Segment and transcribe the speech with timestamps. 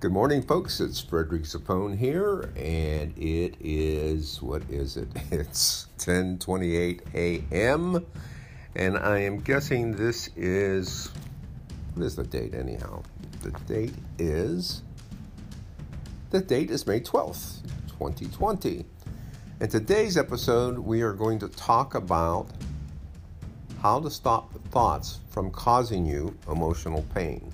[0.00, 0.80] Good morning, folks.
[0.80, 5.08] It's Frederick Zapone here, and it is what is it?
[5.30, 8.06] It's 10:28 a.m.
[8.74, 11.10] and I am guessing this is
[11.92, 13.02] what is the date anyhow?
[13.42, 14.80] The date is
[16.30, 18.86] the date is May 12th, 2020.
[19.60, 22.48] In today's episode, we are going to talk about
[23.82, 27.52] how to stop thoughts from causing you emotional pain.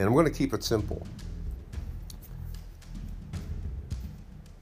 [0.00, 1.06] And I'm going to keep it simple.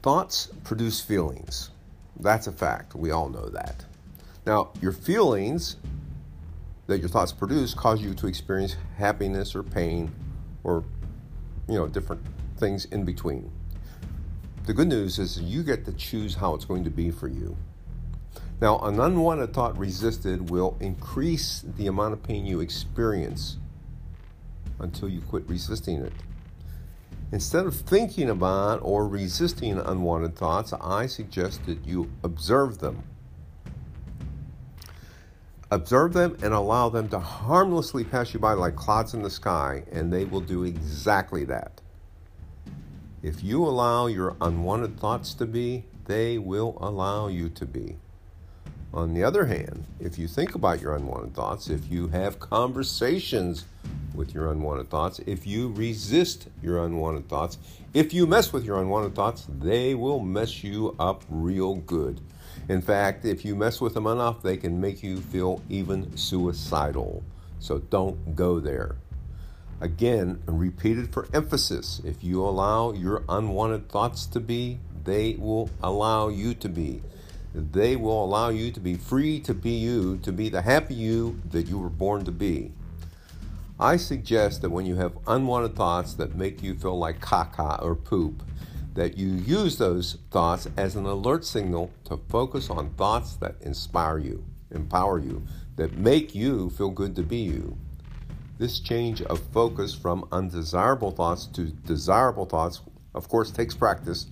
[0.03, 1.71] Thoughts produce feelings.
[2.19, 2.97] That's a fact.
[2.97, 3.85] We all know that.
[4.45, 5.77] Now, your feelings
[6.89, 10.11] that your thoughts produce cause you to experience happiness or pain
[10.65, 10.83] or,
[11.69, 12.23] you know, different
[12.57, 13.49] things in between.
[14.67, 17.57] The good news is you get to choose how it's going to be for you.
[18.61, 23.59] Now, an unwanted thought resisted will increase the amount of pain you experience
[24.79, 26.13] until you quit resisting it.
[27.31, 33.03] Instead of thinking about or resisting unwanted thoughts, I suggest that you observe them.
[35.71, 39.85] Observe them and allow them to harmlessly pass you by like clouds in the sky,
[39.93, 41.83] and they will do exactly that.
[43.23, 47.97] If you allow your unwanted thoughts to be, they will allow you to be.
[48.95, 53.67] On the other hand, if you think about your unwanted thoughts, if you have conversations
[54.19, 57.57] with your unwanted thoughts, if you resist your unwanted thoughts,
[57.95, 62.21] if you mess with your unwanted thoughts, they will mess you up real good.
[62.69, 67.23] In fact, if you mess with them enough, they can make you feel even suicidal.
[67.61, 68.97] So don't go there.
[69.81, 72.03] Again, repeated for emphasis.
[72.05, 77.01] If you allow your unwanted thoughts to be, they will allow you to be.
[77.55, 81.41] They will allow you to be free to be you, to be the happy you
[81.51, 82.73] that you were born to be.
[83.81, 87.95] I suggest that when you have unwanted thoughts that make you feel like caca or
[87.95, 88.43] poop,
[88.95, 94.19] that you use those thoughts as an alert signal to focus on thoughts that inspire
[94.19, 95.45] you, empower you,
[95.77, 97.79] that make you feel good to be you.
[98.59, 102.81] This change of focus from undesirable thoughts to desirable thoughts,
[103.15, 104.27] of course, takes practice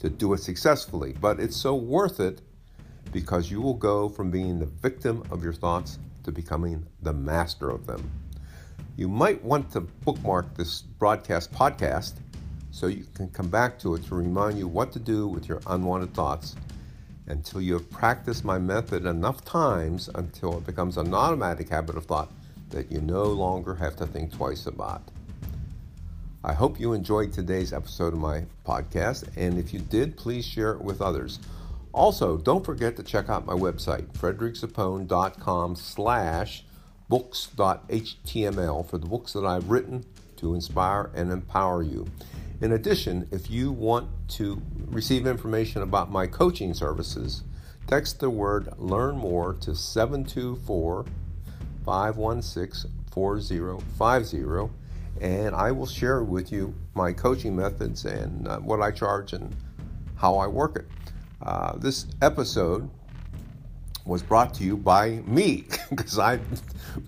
[0.00, 2.42] to do it successfully, but it's so worth it
[3.12, 7.70] because you will go from being the victim of your thoughts to becoming the master
[7.70, 8.10] of them.
[9.00, 12.16] You might want to bookmark this broadcast podcast
[12.70, 15.62] so you can come back to it to remind you what to do with your
[15.68, 16.54] unwanted thoughts
[17.26, 22.04] until you have practiced my method enough times until it becomes an automatic habit of
[22.04, 22.30] thought
[22.68, 25.00] that you no longer have to think twice about.
[26.44, 30.72] I hope you enjoyed today's episode of my podcast, and if you did, please share
[30.72, 31.38] it with others.
[31.94, 36.64] Also, don't forget to check out my website, frederickzapone.com slash
[37.10, 40.06] books.html for the books that I've written
[40.36, 42.06] to inspire and empower you.
[42.60, 47.42] In addition, if you want to receive information about my coaching services,
[47.88, 51.04] text the word learn more to 724
[51.84, 54.70] 516 4050
[55.20, 59.54] and I will share with you my coaching methods and uh, what I charge and
[60.14, 60.86] how I work it.
[61.42, 62.88] Uh, this episode
[64.04, 66.40] was brought to you by me because I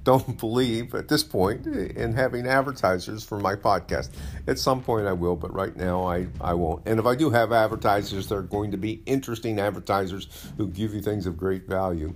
[0.05, 4.11] don't believe at this point in having advertisers for my podcast.
[4.47, 6.87] At some point I will, but right now I, I won't.
[6.87, 11.01] And if I do have advertisers, they're going to be interesting advertisers who give you
[11.01, 12.15] things of great value.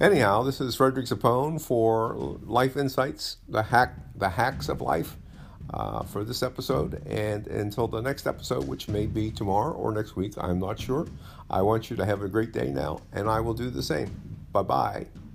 [0.00, 2.14] Anyhow, this is Frederick Zapone for
[2.44, 5.16] Life Insights, the hack, the hacks of life.
[5.70, 7.02] Uh, for this episode.
[7.06, 11.06] And until the next episode, which may be tomorrow or next week, I'm not sure.
[11.50, 14.10] I want you to have a great day now, and I will do the same.
[14.50, 15.27] Bye bye.